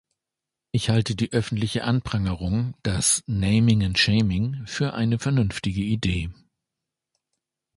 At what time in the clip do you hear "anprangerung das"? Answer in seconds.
1.83-3.23